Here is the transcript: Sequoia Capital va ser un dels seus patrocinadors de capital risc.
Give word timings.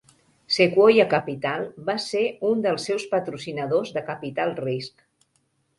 Sequoia 0.53 1.05
Capital 1.11 1.67
va 1.91 1.97
ser 2.07 2.23
un 2.49 2.65
dels 2.67 2.89
seus 2.91 3.07
patrocinadors 3.13 3.95
de 3.99 4.05
capital 4.13 4.57
risc. 4.65 5.11